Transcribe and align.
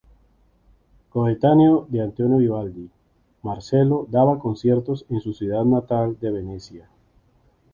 Coetáneo 1.09 1.85
de 1.91 2.01
Antonio 2.01 2.39
Vivaldi, 2.39 2.89
Marcello 3.43 4.07
daba 4.09 4.39
conciertos 4.39 5.05
en 5.11 5.19
su 5.21 5.31
ciudad 5.31 5.63
natal 5.63 6.17
de 6.19 6.31
Venecia. 6.31 6.89